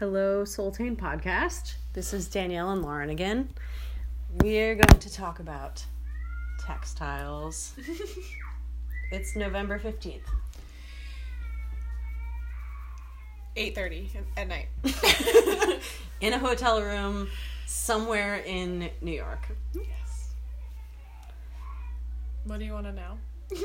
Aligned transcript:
Hello, 0.00 0.44
Soltane 0.44 0.96
Podcast. 0.96 1.74
This 1.92 2.14
is 2.14 2.26
Danielle 2.26 2.70
and 2.70 2.80
Lauren 2.80 3.10
again. 3.10 3.50
We're 4.42 4.74
going 4.74 4.98
to 4.98 5.12
talk 5.12 5.40
about 5.40 5.84
textiles. 6.58 7.74
it's 9.12 9.36
November 9.36 9.78
15th. 9.78 10.22
8.30 13.58 14.08
at 14.38 14.48
night. 14.48 14.68
In 16.22 16.32
a 16.32 16.38
hotel 16.38 16.80
room 16.80 17.28
somewhere 17.66 18.36
in 18.36 18.88
New 19.02 19.12
York. 19.12 19.48
yes. 19.74 20.30
What 22.44 22.58
do 22.58 22.64
you 22.64 22.72
want 22.72 22.86
to 22.86 22.92
know? 22.92 23.18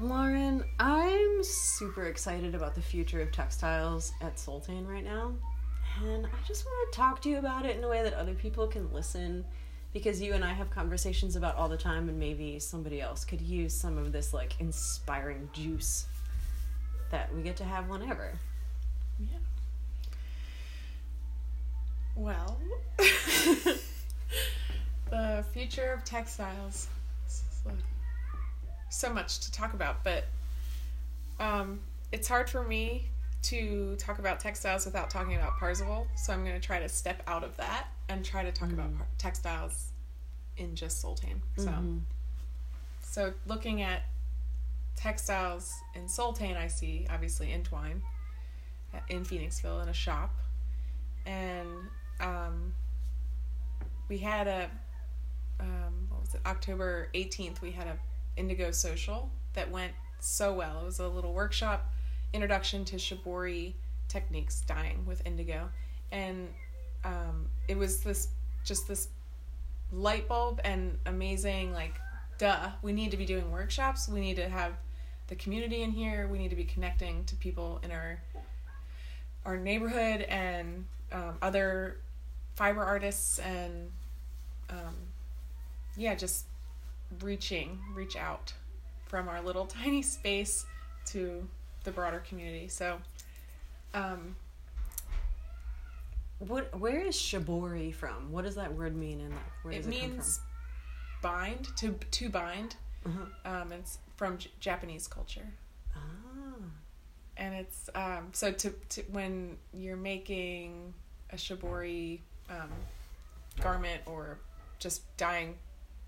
Lauren, 0.00 0.62
I'm 0.78 1.42
super 1.42 2.04
excited 2.04 2.54
about 2.54 2.76
the 2.76 2.82
future 2.82 3.20
of 3.20 3.32
textiles 3.32 4.12
at 4.20 4.36
Soltane 4.36 4.86
right 4.86 5.02
now. 5.02 5.34
And 6.04 6.26
I 6.26 6.46
just 6.46 6.64
want 6.64 6.92
to 6.92 6.96
talk 6.96 7.22
to 7.22 7.28
you 7.28 7.38
about 7.38 7.64
it 7.64 7.76
in 7.76 7.84
a 7.84 7.88
way 7.88 8.02
that 8.02 8.14
other 8.14 8.34
people 8.34 8.66
can 8.66 8.92
listen 8.92 9.44
because 9.92 10.20
you 10.20 10.34
and 10.34 10.44
I 10.44 10.52
have 10.52 10.70
conversations 10.70 11.36
about 11.36 11.56
all 11.56 11.68
the 11.68 11.76
time 11.76 12.08
and 12.08 12.18
maybe 12.18 12.58
somebody 12.58 13.00
else 13.00 13.24
could 13.24 13.40
use 13.40 13.74
some 13.74 13.96
of 13.96 14.12
this 14.12 14.34
like 14.34 14.60
inspiring 14.60 15.48
juice 15.52 16.06
that 17.10 17.34
we 17.34 17.42
get 17.42 17.56
to 17.56 17.64
have 17.64 17.88
whenever. 17.88 18.32
Yeah. 19.18 19.38
Well, 22.14 22.58
the 25.10 25.44
future 25.52 25.92
of 25.92 26.04
textiles. 26.04 26.88
So 28.90 29.12
much 29.12 29.40
to 29.40 29.52
talk 29.52 29.74
about, 29.74 30.04
but 30.04 30.26
um, 31.40 31.80
it's 32.12 32.28
hard 32.28 32.48
for 32.48 32.62
me 32.62 33.08
to 33.50 33.94
talk 33.96 34.18
about 34.18 34.40
textiles 34.40 34.84
without 34.86 35.10
talking 35.10 35.36
about 35.36 35.58
Parzival. 35.58 36.06
So 36.16 36.32
I'm 36.32 36.44
going 36.44 36.60
to 36.60 36.66
try 36.66 36.78
to 36.80 36.88
step 36.88 37.22
out 37.26 37.44
of 37.44 37.56
that 37.58 37.88
and 38.08 38.24
try 38.24 38.42
to 38.42 38.52
talk 38.52 38.70
about 38.70 38.96
par- 38.96 39.06
textiles 39.18 39.88
in 40.56 40.74
just 40.74 41.02
Soltane. 41.04 41.40
So, 41.56 41.66
Mhm. 41.66 42.00
so 43.02 43.34
looking 43.46 43.82
at 43.82 44.02
textiles 44.96 45.72
in 45.94 46.06
Soltane, 46.06 46.56
I 46.56 46.68
see 46.68 47.06
obviously 47.10 47.52
Entwine 47.52 48.02
at- 48.94 49.08
in 49.10 49.24
Phoenixville 49.24 49.82
in 49.82 49.88
a 49.88 49.92
shop, 49.94 50.34
and 51.26 51.68
um, 52.20 52.74
we 54.08 54.18
had 54.18 54.46
a 54.48 54.70
um, 55.58 56.06
what 56.10 56.20
was 56.20 56.34
it 56.34 56.40
October 56.44 57.08
eighteenth? 57.14 57.60
We 57.62 57.72
had 57.72 57.86
a 57.86 57.98
Indigo 58.36 58.70
social 58.70 59.30
that 59.54 59.70
went 59.70 59.92
so 60.20 60.52
well. 60.52 60.82
It 60.82 60.84
was 60.84 60.98
a 60.98 61.08
little 61.08 61.32
workshop 61.32 61.90
introduction 62.36 62.84
to 62.84 62.96
shibori 62.96 63.72
techniques 64.08 64.60
dyeing 64.60 65.04
with 65.06 65.26
indigo, 65.26 65.68
and 66.12 66.48
um, 67.04 67.48
it 67.66 67.76
was 67.76 68.00
this 68.00 68.28
just 68.64 68.86
this 68.86 69.08
light 69.92 70.28
bulb 70.28 70.60
and 70.64 70.98
amazing 71.06 71.72
like 71.72 71.94
duh 72.38 72.70
we 72.82 72.92
need 72.92 73.10
to 73.10 73.16
be 73.16 73.24
doing 73.24 73.50
workshops. 73.50 74.08
We 74.08 74.20
need 74.20 74.36
to 74.36 74.48
have 74.48 74.72
the 75.28 75.36
community 75.36 75.82
in 75.82 75.90
here. 75.90 76.28
We 76.28 76.38
need 76.38 76.50
to 76.50 76.56
be 76.56 76.64
connecting 76.64 77.24
to 77.24 77.36
people 77.36 77.80
in 77.82 77.90
our 77.90 78.20
our 79.44 79.56
neighborhood 79.56 80.22
and 80.22 80.84
um, 81.12 81.38
other 81.40 81.98
fiber 82.54 82.82
artists 82.84 83.38
and 83.38 83.90
um, 84.70 84.94
yeah 85.96 86.14
just 86.14 86.46
reaching 87.22 87.78
reach 87.94 88.16
out 88.16 88.52
from 89.06 89.28
our 89.28 89.40
little 89.40 89.66
tiny 89.82 90.02
space 90.02 90.66
to 91.06 91.46
the 91.86 91.90
broader 91.92 92.22
community 92.28 92.68
so 92.68 92.98
um, 93.94 94.36
What 96.38 96.78
where 96.78 97.00
is 97.00 97.16
shibori 97.16 97.94
from? 97.94 98.30
What 98.30 98.44
does 98.44 98.56
that 98.56 98.74
word 98.74 98.94
mean 98.94 99.20
and 99.20 99.30
like 99.30 99.40
where 99.62 99.72
it 99.72 99.78
does 99.78 99.86
it, 99.86 99.90
means 99.90 100.40
bind 101.22 101.68
to 101.78 101.92
to 102.10 102.28
bind? 102.28 102.76
Uh-huh. 103.06 103.50
um, 103.62 103.72
it's 103.72 103.98
from 104.16 104.36
J- 104.36 104.50
japanese 104.60 105.06
culture 105.06 105.46
Ah. 105.94 106.00
and 107.36 107.54
it's 107.54 107.88
um, 107.94 108.28
so 108.32 108.50
to, 108.52 108.70
to 108.90 109.02
when 109.12 109.56
you're 109.72 109.96
making 109.96 110.92
a 111.30 111.36
shibori 111.36 112.18
um, 112.50 112.70
garment 113.60 114.02
or 114.06 114.38
just 114.80 115.02
dyeing 115.16 115.54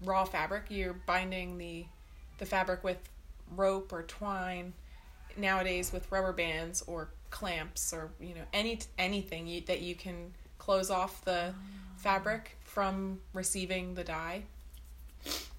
raw 0.05 0.25
fabric 0.25 0.65
you're 0.71 0.93
binding 1.07 1.57
the 1.57 1.87
the 2.39 2.47
fabric 2.47 2.83
with 2.85 2.99
rope 3.57 3.93
or 3.93 4.03
twine 4.03 4.73
nowadays 5.37 5.93
with 5.93 6.11
rubber 6.11 6.33
bands 6.33 6.83
or 6.87 7.09
clamps 7.31 7.93
or 7.93 8.11
you 8.21 8.35
know 8.35 8.45
any 8.53 8.79
anything 8.99 9.47
you, 9.47 9.61
that 9.63 9.81
you 9.81 9.95
can 9.95 10.33
close 10.59 10.91
off 10.91 11.25
the 11.25 11.53
fabric 11.99 12.57
from 12.65 13.21
receiving 13.35 13.95
the 13.95 14.05
dye 14.05 14.43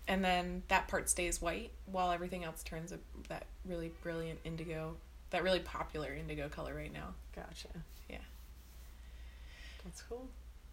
and 0.07 0.23
then 0.23 0.63
that 0.67 0.87
part 0.87 1.09
stays 1.09 1.41
white 1.41 1.69
while 1.85 2.11
everything 2.11 2.43
else 2.43 2.63
turns 2.63 2.91
a, 2.91 2.97
that 3.27 3.45
really 3.65 3.91
brilliant 4.01 4.39
indigo 4.43 4.95
that 5.29 5.43
really 5.43 5.59
popular 5.59 6.13
indigo 6.13 6.49
color 6.49 6.73
right 6.73 6.91
now 6.91 7.13
Gotcha. 7.39 7.69
Yeah. 8.09 8.17
That's 9.83 10.01
cool. 10.03 10.27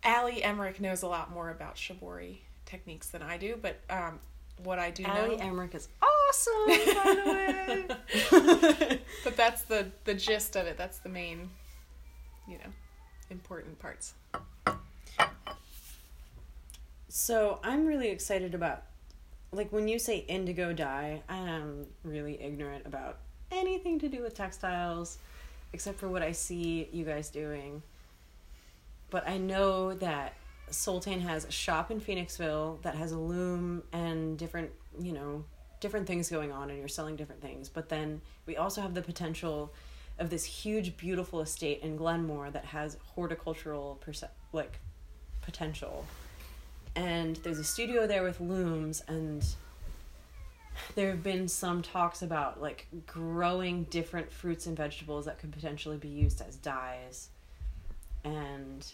ali 0.05 0.43
Emmerich 0.43 0.81
knows 0.81 1.03
a 1.03 1.07
lot 1.07 1.31
more 1.33 1.51
about 1.51 1.77
shibori 1.77 2.39
techniques 2.65 3.09
than 3.09 3.23
I 3.23 3.37
do, 3.37 3.59
but 3.61 3.81
um, 3.91 4.19
what 4.63 4.79
I 4.79 4.91
do 4.91 5.05
Allie 5.05 5.29
know, 5.29 5.35
ali 5.35 5.41
Emmerich 5.41 5.75
is 5.75 5.89
awesome, 6.03 6.16
by 6.45 7.15
the 7.15 7.31
way. 7.31 9.01
but 9.25 9.37
that's 9.37 9.63
the 9.63 9.87
the 10.05 10.15
gist 10.15 10.57
of 10.57 10.67
it. 10.67 10.77
That's 10.77 10.99
the 10.99 11.09
main, 11.09 11.51
you 12.47 12.59
know, 12.59 12.71
important 13.31 13.79
parts. 13.79 14.15
so 17.09 17.59
I'm 17.63 17.87
really 17.87 18.09
excited 18.09 18.55
about, 18.55 18.83
like, 19.53 19.73
when 19.73 19.89
you 19.89 19.99
say 19.99 20.19
indigo 20.29 20.73
dye, 20.73 21.23
I 21.29 21.37
am 21.37 21.87
really 22.05 22.41
ignorant 22.41 22.87
about 22.87 23.19
anything 23.51 23.99
to 24.01 24.09
do 24.09 24.23
with 24.23 24.35
textiles, 24.35 25.19
except 25.73 25.99
for 25.99 26.09
what 26.09 26.23
I 26.23 26.33
see 26.33 26.89
you 26.93 27.05
guys 27.05 27.31
doing. 27.31 27.83
But 29.11 29.29
I 29.29 29.39
know 29.39 29.95
that 29.95 30.35
Soltane 30.71 31.23
has 31.23 31.45
a 31.45 31.51
shop 31.51 31.91
in 31.91 32.01
Phoenixville 32.01 32.83
that 32.83 32.97
has 32.97 33.13
a 33.13 33.19
loom 33.19 33.83
and 33.93 34.37
different, 34.37 34.71
you 35.01 35.13
know, 35.13 35.45
different 35.81 36.07
things 36.07 36.29
going 36.29 36.53
on, 36.53 36.71
and 36.71 36.79
you're 36.79 36.89
selling 36.89 37.17
different 37.17 37.43
things. 37.43 37.69
But 37.69 37.89
then 37.89 38.21
we 38.47 38.57
also 38.57 38.81
have 38.81 38.95
the 38.95 39.03
potential 39.03 39.73
of 40.19 40.31
this 40.31 40.45
huge, 40.45 40.97
beautiful 40.97 41.41
estate 41.41 41.81
in 41.83 41.99
Glenmoore 41.99 42.51
that 42.53 42.65
has 42.65 42.97
horticultural 43.15 43.99
perce- 44.01 44.25
like 44.53 44.79
potential. 45.43 46.07
And 46.95 47.37
there's 47.37 47.59
a 47.59 47.65
studio 47.65 48.07
there 48.07 48.23
with 48.23 48.41
looms, 48.41 49.03
and 49.07 49.45
there 50.95 51.11
have 51.11 51.23
been 51.23 51.49
some 51.49 51.83
talks 51.83 52.23
about 52.23 52.61
like 52.61 52.87
growing 53.07 53.85
different 53.85 54.33
fruits 54.33 54.67
and 54.67 54.77
vegetables 54.77 55.25
that 55.27 55.39
could 55.39 55.53
potentially 55.53 55.97
be 55.97 56.09
used 56.09 56.43
as 56.47 56.57
dyes 56.57 57.29
and 58.25 58.93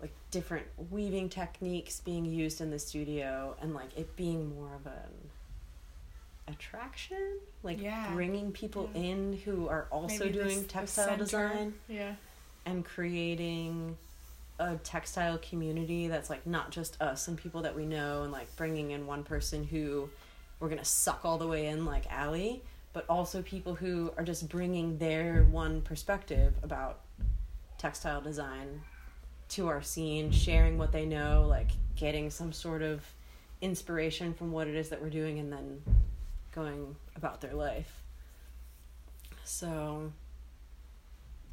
like 0.00 0.12
different 0.30 0.66
weaving 0.90 1.28
techniques 1.28 2.00
being 2.00 2.24
used 2.24 2.60
in 2.60 2.70
the 2.70 2.78
studio 2.78 3.54
and 3.60 3.74
like 3.74 3.96
it 3.96 4.16
being 4.16 4.54
more 4.56 4.74
of 4.74 4.86
an 4.86 5.30
attraction 6.50 7.38
like 7.62 7.80
Yeah. 7.80 8.12
bringing 8.14 8.52
people 8.52 8.90
Yeah. 8.94 9.00
in 9.02 9.32
who 9.44 9.68
are 9.68 9.86
also 9.90 10.18
Maybe 10.24 10.32
doing 10.32 10.58
this- 10.62 10.66
textile 10.66 11.16
design 11.16 11.74
Yeah, 11.88 12.14
and 12.66 12.84
creating 12.84 13.96
a 14.58 14.76
textile 14.76 15.38
community 15.38 16.08
that's 16.08 16.28
like 16.28 16.46
not 16.46 16.70
just 16.70 17.00
us 17.00 17.28
and 17.28 17.38
people 17.38 17.62
that 17.62 17.74
we 17.74 17.86
know 17.86 18.22
and 18.24 18.32
like 18.32 18.54
bringing 18.56 18.90
in 18.90 19.06
one 19.06 19.24
person 19.24 19.64
who 19.64 20.10
we're 20.58 20.68
gonna 20.68 20.84
suck 20.84 21.24
all 21.24 21.38
the 21.38 21.46
way 21.48 21.66
in 21.66 21.86
like 21.86 22.04
Allie, 22.12 22.62
but 22.92 23.06
also 23.08 23.40
people 23.40 23.74
who 23.74 24.12
are 24.18 24.24
just 24.24 24.48
bringing 24.50 24.98
their 24.98 25.44
one 25.44 25.80
perspective 25.80 26.52
about 26.62 27.00
textile 27.78 28.20
design 28.20 28.82
to 29.48 29.68
our 29.68 29.80
scene, 29.82 30.30
sharing 30.30 30.76
what 30.76 30.92
they 30.92 31.06
know, 31.06 31.46
like 31.48 31.70
getting 31.96 32.28
some 32.30 32.52
sort 32.52 32.82
of 32.82 33.02
inspiration 33.62 34.32
from 34.34 34.52
what 34.52 34.68
it 34.68 34.74
is 34.74 34.90
that 34.90 35.00
we're 35.02 35.08
doing, 35.10 35.38
and 35.38 35.50
then 35.52 35.82
going 36.54 36.96
about 37.16 37.40
their 37.40 37.54
life. 37.54 38.02
So 39.44 40.12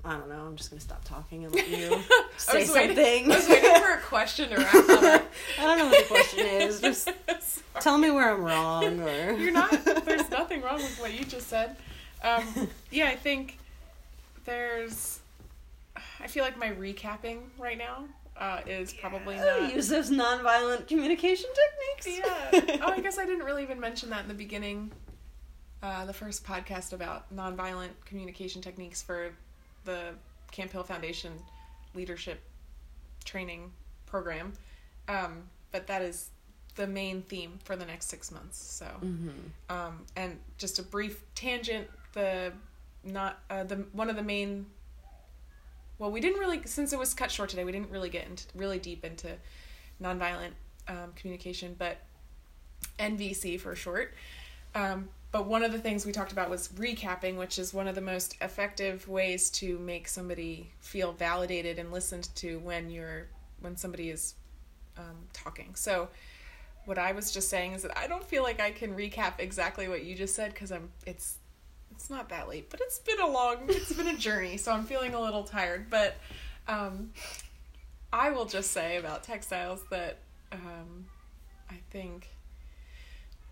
I 0.06 0.12
don't 0.18 0.30
know. 0.30 0.40
I'm 0.46 0.56
just 0.56 0.70
gonna 0.70 0.80
stop 0.80 1.04
talking 1.04 1.46
and 1.46 1.54
let 1.54 1.68
you 1.70 2.02
say 2.38 2.70
waiting- 2.72 2.96
something. 2.96 3.32
I 3.32 3.36
was 3.36 3.48
waiting 3.50 3.76
for 3.82 3.92
a 3.94 4.02
question 4.02 4.50
to 4.50 4.58
wrap 4.58 4.74
up. 4.76 5.32
I 5.60 5.64
don't 5.64 5.78
know 5.80 5.86
what 5.88 6.08
the 6.08 6.14
question 6.14 6.46
is. 6.46 6.82
Just 6.88 7.10
tell 7.80 7.98
me 7.98 8.10
where 8.12 8.32
I'm 8.34 8.42
wrong, 8.44 9.00
or 9.02 9.32
You're 9.34 9.52
not. 9.52 9.72
There's 10.06 10.30
nothing 10.30 10.62
wrong 10.62 10.78
with 10.78 11.00
what 11.00 11.14
you 11.14 11.26
just 11.26 11.48
said. 11.48 11.76
Um, 12.24 12.68
yeah, 12.92 13.08
I 13.10 13.16
think 13.16 13.58
there's. 14.46 15.20
I 16.20 16.28
feel 16.28 16.44
like 16.44 16.58
my 16.58 16.70
recapping 16.70 17.40
right 17.60 17.78
now 17.78 18.06
uh, 18.40 18.62
is 18.68 18.94
probably 18.94 19.36
not. 19.36 19.74
use 19.76 19.88
those 19.90 20.10
nonviolent 20.12 20.88
communication 20.88 21.50
techniques. 22.02 22.20
Yeah. 22.20 22.78
Oh, 22.82 22.92
I 22.92 23.00
guess 23.00 23.18
I 23.18 23.26
didn't 23.26 23.46
really 23.46 23.64
even 23.64 23.80
mention 23.80 24.10
that 24.12 24.22
in 24.22 24.28
the 24.28 24.34
beginning. 24.34 24.92
Uh, 25.84 26.06
the 26.06 26.14
first 26.14 26.46
podcast 26.46 26.94
about 26.94 27.34
nonviolent 27.36 27.90
communication 28.06 28.62
techniques 28.62 29.02
for 29.02 29.32
the 29.86 30.14
Camphill 30.52 30.84
Foundation 30.84 31.34
leadership 31.96 32.42
training 33.26 33.72
program. 34.06 34.54
Um, 35.08 35.44
but 35.72 35.88
that 35.88 36.02
is 36.02 36.30
the 36.76 36.88
main 36.88 37.22
theme 37.24 37.60
for 37.64 37.76
the 37.76 37.86
next 37.86 38.08
six 38.08 38.32
months. 38.32 38.58
So, 38.58 38.86
Mm-hmm. 39.04 39.30
um, 39.70 40.06
and 40.16 40.38
just 40.58 40.80
a 40.80 40.84
brief 40.84 41.22
tangent. 41.36 41.88
The 42.14 42.54
not 43.04 43.40
uh, 43.50 43.64
the 43.64 43.78
one 43.94 44.10
of 44.10 44.16
the 44.16 44.24
main. 44.24 44.66
Well, 46.00 46.12
we 46.12 46.22
didn't 46.22 46.40
really 46.40 46.62
since 46.66 46.94
it 46.94 47.00
was 47.00 47.14
cut 47.14 47.32
short 47.32 47.50
today. 47.50 47.64
We 47.64 47.72
didn't 47.72 47.90
really 47.90 48.10
get 48.10 48.28
into 48.28 48.46
really 48.56 48.80
deep 48.80 49.04
into 49.04 49.36
nonviolent 50.02 50.52
um, 50.88 51.14
communication, 51.16 51.76
but 51.78 51.98
NVC 53.00 53.60
for 53.60 53.76
short. 53.76 54.14
Um, 54.76 55.10
but 55.32 55.46
one 55.46 55.64
of 55.64 55.72
the 55.72 55.80
things 55.80 56.06
we 56.06 56.12
talked 56.12 56.32
about 56.32 56.50
was 56.50 56.70
recapping, 56.70 57.36
which 57.36 57.60
is 57.60 57.74
one 57.74 57.88
of 57.88 57.96
the 57.96 58.02
most 58.02 58.38
effective 58.42 59.08
ways 59.08 59.50
to 59.52 59.78
make 59.80 60.08
somebody 60.08 60.72
feel 60.80 61.12
validated 61.12 61.80
and 61.80 61.92
listened 61.92 62.30
to 62.36 62.60
when 62.60 62.90
you're 62.90 63.28
when 63.60 63.76
somebody 63.76 64.10
is 64.10 64.36
um, 64.98 65.28
talking. 65.34 65.76
So, 65.76 66.10
what 66.86 66.98
I 66.98 67.12
was 67.12 67.32
just 67.32 67.50
saying 67.50 67.74
is 67.74 67.82
that 67.82 67.98
I 67.98 68.08
don't 68.08 68.24
feel 68.24 68.44
like 68.44 68.62
I 68.62 68.72
can 68.72 68.96
recap 68.96 69.34
exactly 69.40 69.88
what 69.88 70.06
you 70.06 70.16
just 70.16 70.36
said 70.36 70.54
because 70.54 70.72
I'm 70.72 70.90
it's 71.06 71.38
it's 71.98 72.12
not 72.12 72.30
that 72.30 72.48
late, 72.48 72.70
but 72.70 72.80
it's 72.80 73.00
been 73.00 73.20
a 73.20 73.28
long 73.28 73.58
it's 73.70 73.92
been 73.92 74.08
a 74.08 74.16
journey, 74.16 74.58
so 74.58 74.72
I'm 74.72 74.86
feeling 74.86 75.16
a 75.16 75.20
little 75.20 75.44
tired. 75.44 75.90
But 75.90 76.16
um, 76.68 77.12
I 78.14 78.30
will 78.30 78.46
just 78.46 78.72
say 78.72 78.98
about 78.98 79.24
textiles 79.24 79.84
that 79.90 80.20
um, 80.52 81.08
I 81.72 81.76
think 81.90 82.30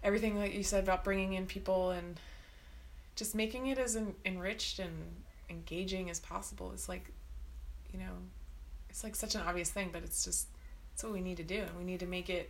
everything 0.04 0.40
that 0.40 0.54
you 0.54 0.62
said 0.62 0.84
about 0.84 1.04
bringing 1.04 1.34
in 1.34 1.48
people 1.48 1.90
and 1.90 2.20
just 3.16 3.34
making 3.34 3.66
it 3.66 3.80
as 3.80 3.96
en- 3.96 4.14
enriched 4.26 4.78
and 4.78 4.94
engaging 5.50 6.12
as 6.12 6.20
possible 6.20 6.72
is 6.72 6.88
like 6.88 7.12
you 7.92 8.00
know 8.00 8.12
it's 8.90 9.04
like 9.04 9.16
such 9.16 9.36
an 9.36 9.42
obvious 9.42 9.70
thing 9.70 9.90
but 9.92 10.04
it's 10.04 10.24
just 10.24 10.48
it's 10.94 11.04
what 11.04 11.14
we 11.14 11.22
need 11.22 11.38
to 11.38 11.44
do 11.44 11.60
and 11.60 11.78
we 11.78 11.84
need 11.84 12.00
to 12.00 12.06
make 12.06 12.30
it 12.30 12.50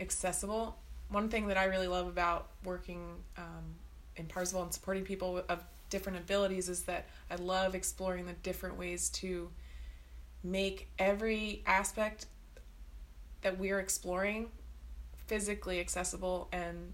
accessible 0.00 0.76
one 1.08 1.28
thing 1.28 1.48
that 1.48 1.56
i 1.56 1.64
really 1.64 1.88
love 1.88 2.06
about 2.06 2.48
working 2.64 3.00
um, 3.36 3.74
in 4.18 4.26
Parzival 4.26 4.62
and 4.62 4.72
supporting 4.74 5.04
people 5.04 5.42
of 5.48 5.62
different 5.90 6.18
abilities 6.18 6.68
is 6.68 6.82
that 6.82 7.06
i 7.30 7.34
love 7.36 7.74
exploring 7.74 8.26
the 8.26 8.34
different 8.42 8.76
ways 8.76 9.08
to 9.08 9.48
make 10.44 10.86
every 10.98 11.62
aspect 11.66 12.26
that 13.40 13.58
we're 13.58 13.78
exploring 13.80 14.50
physically 15.26 15.80
accessible 15.80 16.46
and 16.52 16.92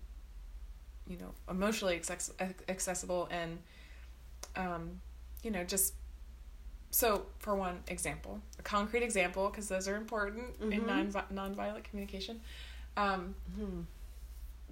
you 1.09 1.17
know 1.19 1.31
emotionally 1.51 1.97
access- 1.97 2.31
accessible 2.69 3.29
and 3.33 3.59
um, 4.57 5.01
you 5.43 5.51
know 5.51 5.65
just 5.65 5.95
so 6.93 7.27
for 7.41 7.57
one 7.57 7.81
example 7.89 8.41
a 8.61 8.63
concrete 8.63 9.03
example 9.03 9.49
because 9.49 9.69
those 9.69 9.89
are 9.89 9.97
important 9.97 10.45
in 10.61 10.83
Mhm. 10.83 11.31
non-violent 11.33 11.83
communication 11.85 12.41
um, 12.97 13.35
Mm-hmm. 13.59 13.81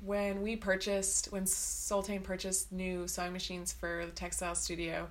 When 0.04 0.42
we 0.42 0.56
purchased 0.56 1.30
when 1.32 1.44
Soltane 1.44 2.22
purchased 2.22 2.72
new 2.72 3.06
sewing 3.06 3.32
machines 3.32 3.72
for 3.72 4.04
the 4.06 4.12
textile 4.12 4.54
studio 4.54 5.08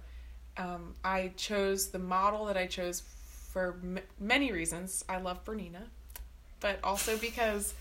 um, 0.57 0.95
I 1.03 1.31
chose 1.37 1.87
the 1.87 1.99
model 1.99 2.45
that 2.45 2.57
I 2.57 2.67
chose 2.67 3.01
for 3.01 3.79
m- 3.81 3.99
many 4.19 4.51
reasons 4.51 5.05
I 5.07 5.17
love 5.17 5.43
Bernina 5.45 5.83
but 6.59 6.79
also 6.83 7.17
because 7.17 7.73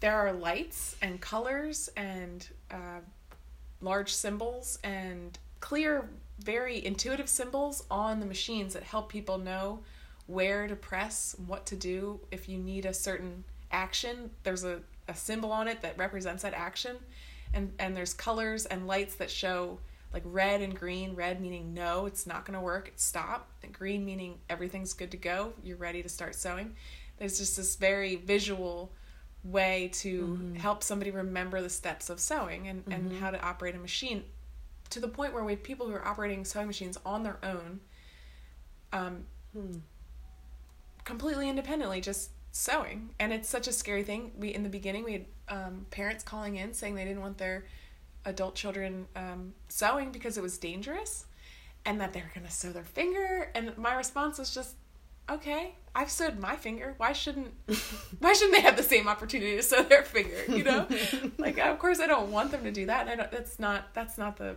there 0.00 0.16
are 0.16 0.32
lights 0.32 0.96
and 1.00 1.20
colors 1.20 1.88
and 1.96 2.46
uh, 2.70 3.00
large 3.80 4.12
symbols 4.12 4.78
and 4.84 5.38
clear, 5.60 6.08
very 6.38 6.84
intuitive 6.84 7.28
symbols 7.28 7.84
on 7.90 8.20
the 8.20 8.26
machines 8.26 8.74
that 8.74 8.82
help 8.82 9.08
people 9.08 9.38
know 9.38 9.80
where 10.26 10.66
to 10.66 10.76
press, 10.76 11.34
what 11.46 11.66
to 11.66 11.76
do. 11.76 12.20
If 12.30 12.48
you 12.48 12.58
need 12.58 12.86
a 12.86 12.94
certain 12.94 13.44
action, 13.74 14.30
there's 14.44 14.64
a, 14.64 14.80
a 15.08 15.14
symbol 15.14 15.52
on 15.52 15.68
it 15.68 15.82
that 15.82 15.98
represents 15.98 16.42
that 16.44 16.54
action. 16.54 16.96
And, 17.52 17.72
and 17.78 17.96
there's 17.96 18.14
colors 18.14 18.66
and 18.66 18.86
lights 18.86 19.16
that 19.16 19.30
show 19.30 19.78
like 20.12 20.22
red 20.26 20.60
and 20.60 20.74
green 20.78 21.14
red 21.16 21.40
meaning 21.40 21.74
no 21.74 22.06
it's 22.06 22.24
not 22.24 22.44
going 22.44 22.54
to 22.56 22.60
work 22.60 22.86
it's 22.86 23.02
stop 23.02 23.50
and 23.64 23.72
green 23.72 24.04
meaning 24.04 24.38
everything's 24.48 24.92
good 24.92 25.10
to 25.10 25.16
go 25.16 25.52
you're 25.64 25.76
ready 25.76 26.02
to 26.04 26.08
start 26.08 26.36
sewing 26.36 26.74
there's 27.18 27.36
just 27.38 27.56
this 27.56 27.74
very 27.74 28.14
visual 28.14 28.92
way 29.42 29.90
to 29.92 30.38
Mhm. 30.40 30.56
help 30.56 30.84
somebody 30.84 31.10
remember 31.10 31.60
the 31.60 31.68
steps 31.70 32.10
of 32.10 32.20
sewing 32.20 32.68
and, 32.68 32.84
and 32.92 33.10
Mhm. 33.10 33.18
how 33.18 33.30
to 33.32 33.40
operate 33.44 33.74
a 33.74 33.78
machine 33.78 34.22
to 34.90 35.00
the 35.00 35.08
point 35.08 35.32
where 35.34 35.42
we 35.42 35.52
have 35.52 35.62
people 35.64 35.88
who 35.88 35.94
are 35.94 36.06
operating 36.06 36.44
sewing 36.44 36.68
machines 36.68 36.96
on 37.04 37.24
their 37.24 37.38
own 37.44 37.80
um, 38.92 39.26
Hmm. 39.52 39.78
completely 41.04 41.48
independently 41.48 42.00
just 42.00 42.30
sewing. 42.54 43.10
And 43.18 43.32
it's 43.32 43.48
such 43.48 43.66
a 43.66 43.72
scary 43.72 44.04
thing. 44.04 44.30
We 44.38 44.54
in 44.54 44.62
the 44.62 44.68
beginning 44.68 45.04
we 45.04 45.12
had 45.12 45.26
um, 45.48 45.86
parents 45.90 46.22
calling 46.22 46.56
in 46.56 46.72
saying 46.72 46.94
they 46.94 47.04
didn't 47.04 47.20
want 47.20 47.36
their 47.36 47.66
adult 48.24 48.54
children 48.54 49.06
um, 49.16 49.54
sewing 49.68 50.12
because 50.12 50.38
it 50.38 50.42
was 50.42 50.56
dangerous 50.56 51.26
and 51.84 52.00
that 52.00 52.12
they 52.12 52.20
were 52.20 52.30
going 52.32 52.46
to 52.46 52.52
sew 52.52 52.70
their 52.70 52.84
finger. 52.84 53.50
And 53.56 53.76
my 53.76 53.94
response 53.94 54.38
was 54.38 54.54
just 54.54 54.76
okay 55.30 55.74
i've 55.96 56.10
sewed 56.10 56.38
my 56.38 56.54
finger. 56.54 56.94
Why 56.98 57.12
shouldn't 57.12 57.54
why 58.20 58.34
shouldn't 58.34 58.54
they 58.54 58.62
have 58.62 58.76
the 58.76 58.82
same 58.82 59.08
opportunity 59.08 59.56
to 59.56 59.62
sew 59.62 59.82
their 59.82 60.04
finger 60.04 60.44
you 60.48 60.62
know? 60.62 60.86
Like 61.38 61.58
of 61.58 61.78
course 61.78 61.98
i 61.98 62.06
don't 62.06 62.30
want 62.30 62.52
them 62.52 62.62
to 62.62 62.70
do 62.70 62.86
that. 62.86 63.02
And 63.02 63.10
I 63.10 63.16
don't, 63.16 63.32
that's 63.32 63.58
not 63.58 63.92
that's 63.94 64.16
not 64.16 64.36
the 64.36 64.54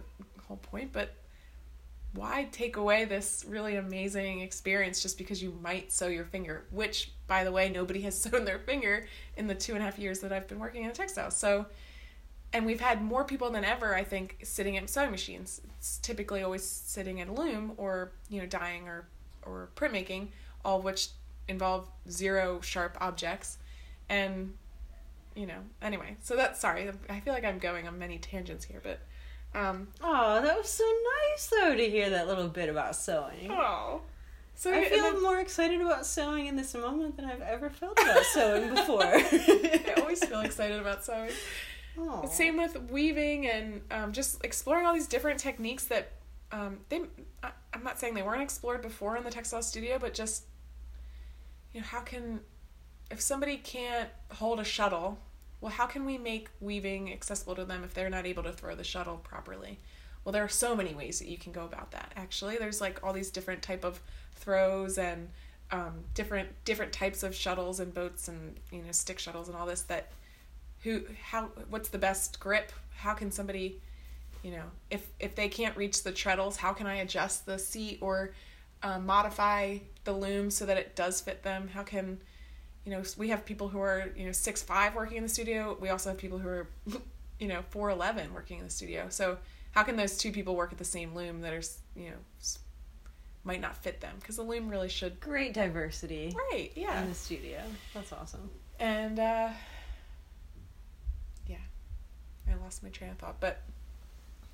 whole 0.48 0.58
point 0.58 0.94
but 0.94 1.16
why 2.18 2.48
take 2.52 2.78
away 2.78 3.06
this 3.06 3.46
really 3.48 3.76
amazing 3.76 4.42
experience 4.42 5.02
just 5.02 5.18
because 5.18 5.42
you 5.42 5.58
might 5.62 5.92
sew 5.92 6.08
your 6.08 6.26
finger 6.26 6.66
which 6.72 7.12
by 7.28 7.44
the 7.44 7.52
way 7.52 7.70
nobody 7.70 8.02
has 8.02 8.20
sewn 8.22 8.46
their 8.46 8.60
finger 8.60 9.08
in 9.36 9.48
the 9.48 9.56
two 9.56 9.74
and 9.74 9.82
a 9.82 9.86
half 9.86 10.00
years 10.00 10.20
that 10.20 10.32
i've 10.32 10.48
been 10.48 10.60
working 10.60 10.84
in 10.84 10.90
a 10.90 10.94
textile. 10.94 11.32
So 11.32 11.66
and 12.54 12.66
we've 12.66 12.80
had 12.80 13.02
more 13.02 13.24
people 13.24 13.50
than 13.50 13.64
ever 13.64 13.96
i 13.96 14.04
think 14.04 14.38
sitting 14.44 14.78
at 14.78 14.90
sewing 14.90 15.12
machines. 15.12 15.62
It's 15.78 15.98
typically 16.00 16.44
always 16.44 16.64
sitting 16.64 17.22
at 17.22 17.28
a 17.30 17.34
loom 17.34 17.74
or 17.78 18.12
you 18.30 18.42
know 18.42 18.48
dyeing 18.48 18.88
or 18.88 19.08
or 19.44 19.70
printmaking 19.76 20.30
all 20.66 20.80
of 20.80 20.84
which 20.84 21.10
involve 21.48 21.88
zero 22.10 22.60
sharp 22.62 22.98
objects. 23.00 23.58
And 24.10 24.54
you 25.38 25.46
know 25.46 25.60
anyway 25.84 26.18
so 26.24 26.36
that's 26.36 26.60
sorry 26.60 26.90
i 27.10 27.20
feel 27.20 27.32
like 27.32 27.46
i'm 27.46 27.60
going 27.60 27.88
on 27.88 27.98
many 28.00 28.18
tangents 28.18 28.66
here 28.66 28.82
but 28.84 29.00
um 29.56 29.88
Oh, 30.02 30.42
that 30.42 30.58
was 30.58 30.70
so 30.70 30.84
nice 31.34 31.48
though 31.48 31.76
to 31.76 31.90
hear 31.90 32.10
that 32.12 32.28
little 32.28 32.48
bit 32.48 32.70
about 32.70 32.96
sewing. 32.96 33.50
oh 33.52 34.02
so 34.56 34.74
I 34.74 34.86
feel 34.90 35.04
then- 35.04 35.22
more 35.22 35.40
excited 35.40 35.82
about 35.82 36.06
sewing 36.06 36.48
in 36.48 36.56
this 36.56 36.74
moment 36.74 37.16
than 37.16 37.26
I've 37.26 37.42
ever 37.42 37.70
felt 37.70 38.00
about 38.02 38.24
sewing 38.26 38.70
before. 38.76 39.04
I 39.04 39.94
always 39.98 40.24
feel 40.26 40.40
excited 40.50 40.80
about 40.80 41.06
sewing. 41.06 41.30
Aw. 42.00 42.26
Same 42.26 42.58
with 42.58 42.90
weaving 42.90 43.48
and 43.48 43.82
um, 43.92 44.14
just 44.14 44.44
exploring 44.44 44.88
all 44.88 44.94
these 44.96 45.06
different 45.08 45.40
techniques 45.40 45.86
that 45.86 46.12
um, 46.52 46.80
they. 46.90 47.02
I, 47.44 47.52
I'm 47.72 47.84
not 47.84 48.00
saying 48.00 48.16
they 48.16 48.24
weren't 48.24 48.42
explored 48.42 48.82
before 48.82 49.16
in 49.16 49.24
the 49.24 49.30
textile 49.30 49.62
studio, 49.62 50.00
but 50.00 50.16
just 50.16 50.46
you 51.72 51.82
know, 51.82 51.86
how 51.88 52.00
can 52.02 52.40
if 53.12 53.22
somebody 53.22 53.58
can't 53.58 54.10
hold 54.32 54.60
a 54.60 54.64
shuttle, 54.64 55.20
well, 55.62 55.72
how 55.72 55.86
can 55.86 56.06
we 56.06 56.18
make 56.18 56.50
weaving 56.60 57.12
accessible 57.12 57.56
to 57.56 57.66
them 57.66 57.84
if 57.84 57.94
they're 57.94 58.10
not 58.10 58.26
able 58.26 58.44
to 58.44 58.52
throw 58.52 58.76
the 58.76 58.84
shuttle 58.84 59.18
properly? 59.18 59.80
Well, 60.24 60.34
there 60.34 60.44
are 60.44 60.50
so 60.50 60.76
many 60.76 60.94
ways 60.94 61.20
that 61.20 61.28
you 61.28 61.38
can 61.38 61.52
go 61.52 61.66
about 61.66 61.92
that. 61.92 62.12
Actually, 62.16 62.58
there's 62.58 62.82
like 62.82 63.04
all 63.04 63.14
these 63.14 63.32
different 63.32 63.62
type 63.62 63.84
of 63.84 64.02
throws 64.36 64.98
and 64.98 65.30
um, 65.72 66.04
different 66.14 66.50
different 66.66 66.94
types 66.94 67.24
of 67.24 67.36
shuttles 67.36 67.80
and 67.80 67.94
boats 67.94 68.28
and 68.28 68.58
you 68.72 68.82
know 68.82 68.92
stick 68.92 69.20
shuttles 69.20 69.48
and 69.48 69.58
all 69.58 69.66
this 69.66 69.82
that 69.84 70.12
who 70.84 71.04
how 71.22 71.50
what's 71.70 71.90
the 71.90 71.98
best 71.98 72.40
grip 72.40 72.72
how 72.96 73.14
can 73.14 73.32
somebody 73.32 73.82
you 74.44 74.52
know 74.52 74.64
if 74.90 75.08
if 75.20 75.36
they 75.36 75.50
can't 75.50 75.76
reach 75.76 76.04
the 76.04 76.12
treadles 76.12 76.56
how 76.56 76.72
can 76.72 76.88
i 76.88 76.96
adjust 76.96 77.46
the 77.46 77.60
seat 77.60 77.98
or 78.02 78.32
uh, 78.84 79.00
modify 79.00 79.78
the 80.06 80.14
loom 80.14 80.50
so 80.50 80.66
that 80.66 80.78
it 80.78 80.96
does 80.96 81.20
fit 81.20 81.44
them 81.44 81.68
how 81.74 81.84
can 81.84 82.18
you 82.88 82.94
know 82.94 83.04
we 83.18 83.28
have 83.30 83.44
people 83.44 83.68
who 83.68 83.82
are 83.82 84.14
you 84.16 84.26
know 84.26 84.32
six 84.32 84.64
five 84.64 84.96
working 84.96 85.18
in 85.18 85.24
the 85.24 85.30
studio. 85.30 85.78
We 85.78 85.90
also 85.90 86.12
have 86.12 86.18
people 86.18 86.38
who 86.38 86.48
are 86.48 86.68
you 87.40 87.50
know 87.50 87.62
four 87.70 87.90
eleven 87.90 88.34
working 88.34 88.60
in 88.60 88.64
the 88.64 88.72
studio. 88.72 89.08
So 89.10 89.38
how 89.72 89.84
can 89.84 89.98
those 89.98 90.18
two 90.18 90.32
people 90.32 90.56
work 90.56 90.72
at 90.72 90.78
the 90.78 90.86
same 90.86 91.14
loom 91.14 91.42
that 91.42 91.52
are 91.52 91.62
you 91.98 92.12
know 92.12 92.18
might 93.44 93.60
not 93.60 93.76
fit 93.76 94.00
them? 94.00 94.16
Because 94.22 94.38
the 94.38 94.42
loom 94.42 94.70
really 94.70 94.88
should 94.88 95.20
Great 95.20 95.54
diversity 95.54 96.34
right 96.50 96.72
yeah. 96.76 97.02
in 97.04 97.10
the 97.10 97.16
studio. 97.16 97.60
That's 97.94 98.14
awesome. 98.14 98.50
and 98.80 99.20
uh 99.20 99.50
yeah. 101.46 101.58
I 102.50 102.56
lost 102.64 102.84
my 102.84 102.90
train 102.90 103.12
of 103.12 103.18
thought 103.18 103.42
but 103.42 103.64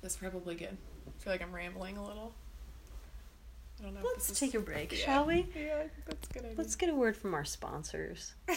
that's 0.02 0.16
probably 0.16 0.56
good. 0.56 0.76
I 1.06 1.22
feel 1.22 1.32
like 1.32 1.42
i'm 1.42 1.54
rambling 1.54 1.96
a 1.96 2.04
little 2.04 2.12
i 2.12 2.16
don't 2.16 2.16
know 2.16 2.30
if 2.30 3.63
Let's 4.02 4.38
take 4.38 4.54
a 4.54 4.60
break, 4.60 4.92
shall 4.92 5.26
we? 5.26 5.46
yeah 5.54 5.84
that's 6.06 6.28
good 6.28 6.44
idea. 6.44 6.54
Let's 6.56 6.74
get 6.74 6.88
a 6.88 6.94
word 6.94 7.16
from 7.16 7.34
our 7.34 7.44
sponsors. 7.44 8.34